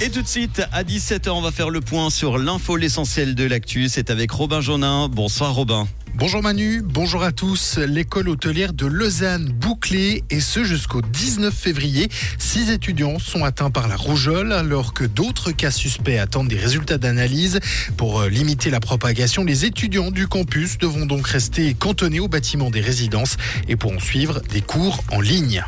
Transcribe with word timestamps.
Et 0.00 0.10
tout 0.10 0.22
de 0.22 0.28
suite, 0.28 0.62
à 0.70 0.84
17h, 0.84 1.28
on 1.30 1.40
va 1.40 1.50
faire 1.50 1.70
le 1.70 1.80
point 1.80 2.08
sur 2.08 2.38
l'info, 2.38 2.76
l'essentiel 2.76 3.34
de 3.34 3.42
l'actu. 3.42 3.88
C'est 3.88 4.10
avec 4.10 4.30
Robin 4.30 4.60
Jonin. 4.60 5.08
Bonsoir 5.08 5.52
Robin. 5.52 5.88
Bonjour 6.14 6.40
Manu, 6.40 6.82
bonjour 6.84 7.24
à 7.24 7.32
tous. 7.32 7.78
L'école 7.78 8.28
hôtelière 8.28 8.72
de 8.74 8.86
Lausanne 8.86 9.48
bouclée 9.48 10.22
et 10.30 10.38
ce 10.38 10.62
jusqu'au 10.62 11.02
19 11.02 11.52
février. 11.52 12.08
Six 12.38 12.70
étudiants 12.70 13.18
sont 13.18 13.42
atteints 13.44 13.70
par 13.70 13.88
la 13.88 13.96
rougeole 13.96 14.52
alors 14.52 14.94
que 14.94 15.02
d'autres 15.04 15.50
cas 15.50 15.72
suspects 15.72 16.18
attendent 16.18 16.48
des 16.48 16.56
résultats 16.56 16.98
d'analyse. 16.98 17.58
Pour 17.96 18.20
euh, 18.20 18.28
limiter 18.28 18.70
la 18.70 18.78
propagation, 18.78 19.44
les 19.44 19.64
étudiants 19.64 20.12
du 20.12 20.28
campus 20.28 20.78
devront 20.78 21.06
donc 21.06 21.26
rester 21.26 21.74
cantonnés 21.74 22.20
au 22.20 22.28
bâtiment 22.28 22.70
des 22.70 22.80
résidences 22.80 23.36
et 23.66 23.74
pourront 23.74 24.00
suivre 24.00 24.42
des 24.52 24.60
cours 24.60 25.02
en 25.10 25.20
ligne. 25.20 25.64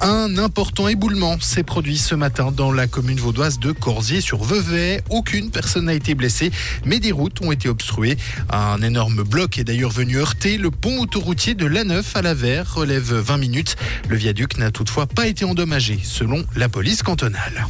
Un 0.00 0.36
important 0.36 0.88
éboulement 0.88 1.40
s'est 1.40 1.62
produit 1.62 1.96
ce 1.96 2.14
matin 2.14 2.52
dans 2.52 2.70
la 2.70 2.86
commune 2.86 3.18
vaudoise 3.18 3.58
de 3.58 3.72
Corsier-sur-Vevey. 3.72 5.02
Aucune 5.10 5.50
personne 5.50 5.86
n'a 5.86 5.94
été 5.94 6.14
blessée, 6.14 6.50
mais 6.84 7.00
des 7.00 7.12
routes 7.12 7.40
ont 7.40 7.50
été 7.50 7.68
obstruées. 7.68 8.16
Un 8.50 8.82
énorme 8.82 9.22
bloc 9.22 9.58
est 9.58 9.64
d'ailleurs 9.64 9.90
venu 9.90 10.18
heurter 10.18 10.58
le 10.58 10.70
pont 10.70 11.00
autoroutier 11.00 11.54
de 11.54 11.66
l'A9 11.66 12.02
à 12.14 12.22
la 12.22 12.34
Verre, 12.34 12.74
relève 12.74 13.14
20 13.14 13.38
minutes. 13.38 13.76
Le 14.08 14.16
viaduc 14.16 14.58
n'a 14.58 14.70
toutefois 14.70 15.06
pas 15.06 15.26
été 15.26 15.44
endommagé, 15.44 15.98
selon 16.02 16.44
la 16.54 16.68
police 16.68 17.02
cantonale. 17.02 17.66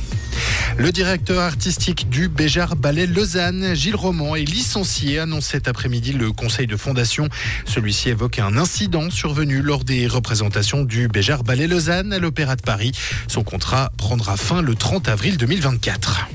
Le 0.79 0.93
directeur 0.93 1.41
artistique 1.41 2.11
du 2.11 2.29
Béjar 2.29 2.77
Ballet 2.77 3.07
Lausanne, 3.07 3.75
Gilles 3.75 3.97
Roman, 3.97 4.37
est 4.37 4.45
licencié, 4.45 5.19
annonce 5.19 5.47
cet 5.47 5.69
après-midi 5.69 6.13
le 6.13 6.33
conseil 6.33 6.67
de 6.67 6.77
fondation. 6.77 7.29
Celui-ci 7.65 8.11
évoque 8.11 8.39
un 8.39 8.59
incident 8.59 9.09
survenu 9.09 9.63
lors 9.63 9.85
des 9.85 10.07
représentations 10.07 10.85
du 10.85 11.09
Béjar 11.09 11.45
Ballet 11.45 11.67
Lausanne 11.67 12.13
à 12.13 12.19
l'Opéra 12.19 12.57
de 12.57 12.63
Paris. 12.63 12.93
Son 13.27 13.43
contrat 13.43 13.91
prendra 13.97 14.37
fin 14.37 14.61
le 14.61 14.75
30 14.75 15.09
avril 15.09 15.39
2024. 15.39 16.29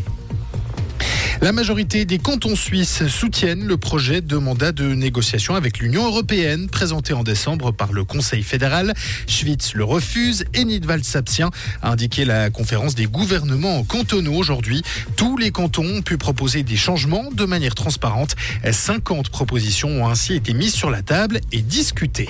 La 1.43 1.51
majorité 1.53 2.05
des 2.05 2.19
cantons 2.19 2.55
suisses 2.55 3.07
soutiennent 3.07 3.65
le 3.65 3.75
projet 3.75 4.21
de 4.21 4.37
mandat 4.37 4.71
de 4.71 4.93
négociation 4.93 5.55
avec 5.55 5.79
l'Union 5.79 6.05
européenne 6.05 6.69
présenté 6.69 7.13
en 7.13 7.23
décembre 7.23 7.71
par 7.71 7.93
le 7.93 8.03
Conseil 8.03 8.43
fédéral. 8.43 8.93
Schwitz 9.25 9.73
le 9.73 9.83
refuse 9.83 10.45
et 10.53 10.63
Nidwald 10.63 11.03
s'abstient, 11.03 11.49
a 11.81 11.89
indiqué 11.89 12.25
la 12.25 12.51
conférence 12.51 12.93
des 12.93 13.07
gouvernements 13.07 13.83
cantonaux 13.83 14.35
aujourd'hui. 14.35 14.83
Tous 15.15 15.35
les 15.35 15.49
cantons 15.49 15.83
ont 15.83 16.01
pu 16.03 16.19
proposer 16.19 16.61
des 16.61 16.75
changements 16.75 17.31
de 17.31 17.45
manière 17.45 17.73
transparente. 17.73 18.35
50 18.71 19.29
propositions 19.29 20.03
ont 20.03 20.07
ainsi 20.09 20.35
été 20.35 20.53
mises 20.53 20.75
sur 20.75 20.91
la 20.91 21.01
table 21.01 21.41
et 21.51 21.63
discutées. 21.63 22.29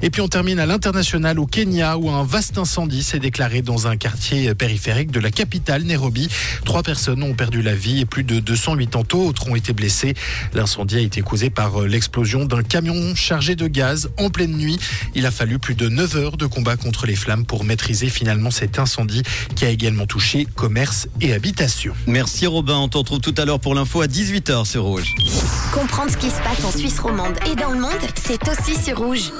Et 0.00 0.08
puis 0.08 0.22
on 0.22 0.28
termine 0.28 0.60
à 0.60 0.64
l'international 0.64 1.38
au 1.38 1.44
Kenya 1.44 1.98
où 1.98 2.08
un 2.08 2.24
vaste 2.24 2.56
incendie 2.56 3.02
s'est 3.02 3.18
déclaré 3.18 3.60
dans 3.60 3.86
un 3.86 3.98
quartier 3.98 4.54
périphérique 4.54 5.10
de 5.10 5.20
la 5.20 5.30
capitale 5.30 5.82
Nairobi. 5.82 6.30
Trois 6.64 6.82
personnes 6.82 7.22
ont 7.22 7.34
perdu 7.34 7.60
la 7.60 7.74
vie 7.74 8.00
et 8.00 8.06
plus 8.06 8.24
de 8.24 8.45
280 8.46 9.18
autres 9.18 9.48
ont 9.48 9.56
été 9.56 9.72
blessés. 9.72 10.14
L'incendie 10.54 10.96
a 10.96 11.00
été 11.00 11.20
causé 11.20 11.50
par 11.50 11.82
euh, 11.82 11.86
l'explosion 11.86 12.44
d'un 12.44 12.62
camion 12.62 13.14
chargé 13.14 13.56
de 13.56 13.66
gaz 13.66 14.10
en 14.16 14.30
pleine 14.30 14.56
nuit. 14.56 14.78
Il 15.14 15.26
a 15.26 15.30
fallu 15.30 15.58
plus 15.58 15.74
de 15.74 15.88
9 15.88 16.16
heures 16.16 16.36
de 16.36 16.46
combat 16.46 16.76
contre 16.76 17.06
les 17.06 17.16
flammes 17.16 17.44
pour 17.44 17.64
maîtriser 17.64 18.08
finalement 18.08 18.50
cet 18.50 18.78
incendie 18.78 19.22
qui 19.54 19.64
a 19.64 19.70
également 19.70 20.06
touché 20.06 20.46
commerce 20.46 21.08
et 21.20 21.32
habitation. 21.32 21.94
Merci 22.06 22.46
Robin, 22.46 22.76
on 22.76 22.88
te 22.88 22.98
retrouve 22.98 23.20
tout 23.20 23.34
à 23.36 23.44
l'heure 23.44 23.60
pour 23.60 23.74
l'info 23.74 24.00
à 24.00 24.06
18h 24.06 24.64
sur 24.64 24.84
Rouge. 24.84 25.14
Comprendre 25.72 26.10
ce 26.10 26.16
qui 26.16 26.30
se 26.30 26.40
passe 26.42 26.64
en 26.64 26.70
Suisse 26.70 26.98
romande 26.98 27.36
et 27.50 27.56
dans 27.56 27.70
le 27.70 27.80
monde, 27.80 27.92
c'est 28.14 28.40
aussi 28.48 28.80
sur 28.82 28.98
Rouge. 28.98 29.30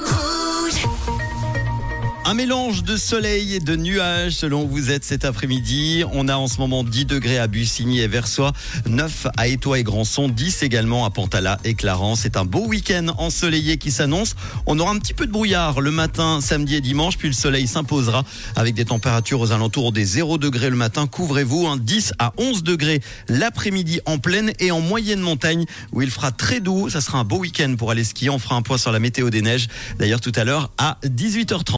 Un 2.29 2.35
mélange 2.35 2.83
de 2.83 2.97
soleil 2.97 3.55
et 3.55 3.61
de 3.61 3.77
nuages 3.77 4.33
selon 4.33 4.65
où 4.65 4.69
vous 4.69 4.91
êtes 4.91 5.05
cet 5.05 5.25
après-midi. 5.25 6.03
On 6.13 6.27
a 6.27 6.35
en 6.35 6.49
ce 6.49 6.59
moment 6.59 6.83
10 6.83 7.05
degrés 7.05 7.39
à 7.39 7.47
Bussigny 7.47 8.01
et 8.01 8.09
Versoix, 8.09 8.53
9 8.85 9.29
à 9.37 9.47
Étoile 9.47 9.79
et 9.79 9.85
Grandson, 9.85 10.29
10 10.29 10.65
également 10.65 11.05
à 11.05 11.11
Pantala 11.11 11.59
et 11.63 11.75
Clarence. 11.75 12.23
C'est 12.23 12.37
un 12.37 12.45
beau 12.45 12.67
week-end 12.67 13.15
ensoleillé 13.19 13.77
qui 13.77 13.93
s'annonce. 13.93 14.35
On 14.67 14.77
aura 14.81 14.91
un 14.91 14.99
petit 14.99 15.15
peu 15.15 15.29
de 15.29 15.31
brouillard 15.31 15.81
le 15.81 15.93
matin, 15.93 16.41
samedi 16.41 16.75
et 16.75 16.81
dimanche, 16.81 17.17
puis 17.17 17.29
le 17.29 17.35
soleil 17.35 17.69
s'imposera 17.69 18.25
avec 18.57 18.75
des 18.75 18.87
températures 18.87 19.39
aux 19.39 19.53
alentours 19.53 19.93
des 19.93 20.05
0 20.05 20.39
degrés 20.39 20.71
le 20.71 20.75
matin. 20.75 21.07
Couvrez-vous, 21.07 21.69
hein, 21.69 21.77
10 21.81 22.13
à 22.19 22.33
11 22.39 22.65
degrés 22.65 23.03
l'après-midi 23.29 24.01
en 24.05 24.19
pleine 24.19 24.51
et 24.59 24.73
en 24.73 24.81
moyenne 24.81 25.21
montagne 25.21 25.65
où 25.93 26.03
il 26.03 26.11
fera 26.11 26.33
très 26.33 26.59
doux. 26.59 26.91
Ça 26.91 27.01
sera 27.01 27.19
un 27.19 27.25
beau 27.25 27.39
week-end 27.39 27.77
pour 27.79 27.93
aller 27.93 28.03
skier. 28.03 28.31
On 28.31 28.41
fera 28.41 28.57
un 28.57 28.63
point 28.63 28.79
sur 28.79 28.91
la 28.91 28.99
météo 28.99 29.31
des 29.31 29.43
neiges. 29.43 29.69
D'ailleurs 30.01 30.21
tout 30.21 30.33
à 30.35 30.43
l'heure 30.43 30.73
à 30.77 30.99
18h30. 31.05 31.75